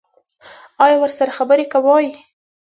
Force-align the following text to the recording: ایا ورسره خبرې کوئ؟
ایا 0.83 0.97
ورسره 1.03 1.31
خبرې 1.37 1.65
کوئ؟ 1.73 2.07